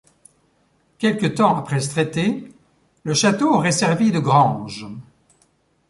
[0.97, 2.51] Quelque temps après ce traité,
[3.03, 4.87] le château aurait servi de grange.